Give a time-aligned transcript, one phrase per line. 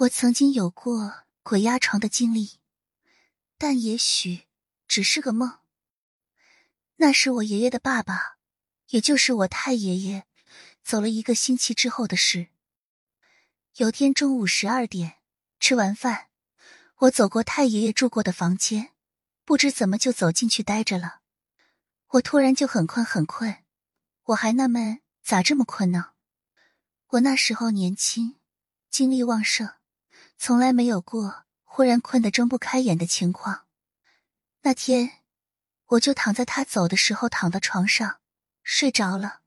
[0.00, 2.60] 我曾经有过鬼压床的经历，
[3.56, 4.46] 但也许
[4.86, 5.60] 只是个梦。
[6.96, 8.36] 那是我爷爷的爸爸，
[8.88, 10.26] 也就是我太爷爷，
[10.84, 12.48] 走了一个星期之后的事。
[13.76, 15.16] 有天中午十二点，
[15.58, 16.28] 吃完饭，
[16.96, 18.92] 我走过太爷爷住过的房间，
[19.46, 21.20] 不知怎么就走进去待着了。
[22.08, 23.64] 我突然就很困很困，
[24.24, 26.10] 我还纳闷咋这么困呢？
[27.06, 28.36] 我那时候年轻，
[28.90, 29.72] 精力旺盛。
[30.38, 33.66] 从来没有过忽然困得睁不开眼的情况。
[34.62, 35.22] 那天，
[35.86, 38.20] 我就躺在他走的时候躺到床上
[38.62, 39.40] 睡着了。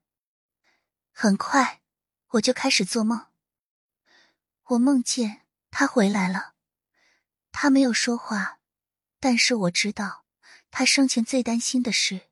[1.12, 1.82] 很快，
[2.30, 3.28] 我就开始做梦。
[4.64, 6.54] 我梦见他回来了，
[7.52, 8.60] 他没有说话，
[9.20, 10.26] 但是我知道
[10.72, 12.30] 他生前最担心的事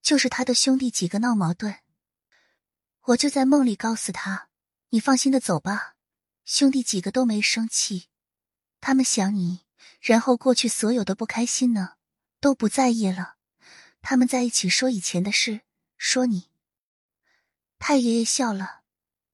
[0.00, 1.80] 就是他的兄弟几个闹矛盾。
[3.02, 4.48] 我就在梦里告诉他
[4.90, 5.95] ：“你放心的走吧。”
[6.46, 8.06] 兄弟几个都没生气，
[8.80, 9.62] 他们想你，
[10.00, 11.94] 然后过去所有的不开心呢
[12.38, 13.34] 都不在意了。
[14.00, 15.62] 他们在一起说以前的事，
[15.98, 16.48] 说你。
[17.80, 18.82] 太爷爷笑了，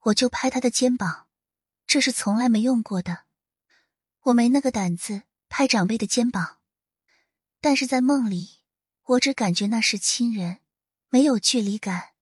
[0.05, 1.29] 我就拍他的肩膀，
[1.87, 3.25] 这是从来没用过的，
[4.23, 6.61] 我没那个胆子拍长辈的肩膀。
[7.61, 8.63] 但是在梦里，
[9.03, 10.61] 我只感觉那是亲人，
[11.11, 12.15] 没有距离感，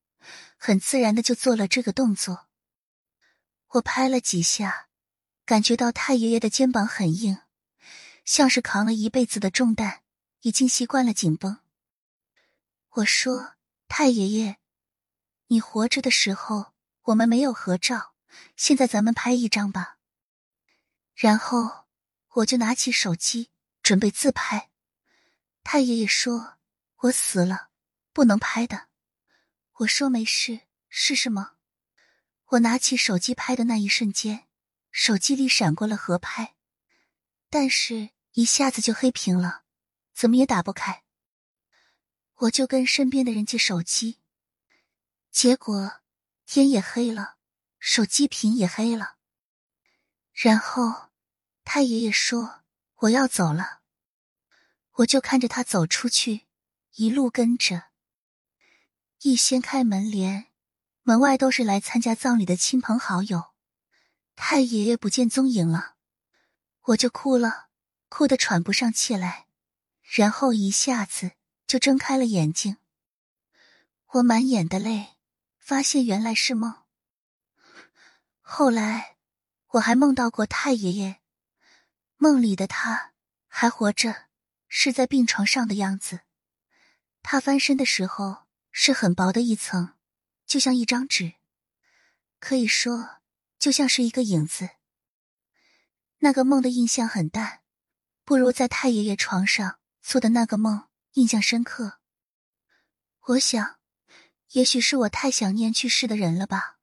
[0.57, 2.48] 很自然的就做了这个动作。
[3.75, 4.89] 我拍了几下，
[5.51, 7.39] 感觉到太爷爷的肩膀很硬，
[8.25, 10.03] 像是扛了一辈子的重担，
[10.42, 11.59] 已经习惯了紧绷。
[12.91, 13.55] 我说
[13.91, 14.59] ：“太爷爷，
[15.48, 18.15] 你活着的时候我们没有合照，
[18.55, 19.98] 现在咱们拍一张吧。”
[21.19, 21.87] 然后
[22.35, 23.51] 我就拿起手机
[23.83, 24.70] 准备自拍。
[25.64, 26.59] 太爷爷说
[27.03, 27.70] ：“我死了，
[28.12, 28.87] 不能拍的。”
[29.83, 31.55] 我说：“没事，试试吗？”
[32.51, 34.47] 我拿起手机拍的那一瞬间，
[34.91, 36.55] 手机里闪过了合拍，
[37.48, 39.64] 但是一下子就黑屏了，
[40.12, 41.05] 怎么也打不开。
[42.34, 44.18] 我就跟身边的人借手机，
[45.30, 46.00] 结果
[46.46, 47.36] 天也黑了，
[47.79, 49.17] 手机屏也黑了。
[50.33, 51.11] 然后
[51.64, 52.62] 太爷爷说
[52.96, 53.80] 我要走了，
[54.92, 56.46] 我就看着他走出去，
[56.95, 57.90] 一路跟着，
[59.20, 60.46] 一掀开门帘。
[61.02, 63.49] 门外都是来参加葬礼的亲朋好友，
[64.42, 65.96] 太爷爷不见踪影了，
[66.86, 67.68] 我就哭了，
[68.08, 69.46] 哭得喘不上气来，
[70.02, 71.33] 然后一下子
[71.67, 72.79] 就睁开了眼睛。
[74.12, 75.18] 我满眼的泪，
[75.58, 76.74] 发现原来是梦。
[78.40, 79.18] 后来
[79.73, 81.20] 我还梦到过太爷爷，
[82.17, 83.12] 梦里的他
[83.46, 84.29] 还活着，
[84.67, 86.20] 是在病床上的样子。
[87.23, 89.92] 他翻身的时候是很薄的一层。
[90.46, 91.34] 就像一张纸，
[92.40, 93.20] 可以说
[93.61, 94.71] 就像是一个影子。
[96.19, 97.61] 那个梦的印象很淡，
[98.25, 102.01] 不如在太爷爷床上做的那个梦印象深刻。
[103.27, 103.77] 我想，
[104.53, 106.79] 也许是我太想念去世的人了吧，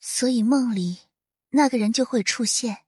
[0.00, 1.02] 所以梦里
[1.50, 2.85] 那个人就会出现。